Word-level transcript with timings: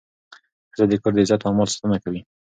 ښځه 0.73 0.85
د 0.89 0.93
کور 1.01 1.13
د 1.15 1.19
عزت 1.23 1.41
او 1.43 1.51
مال 1.57 1.69
ساتنه 1.73 1.97
کوي. 2.03 2.21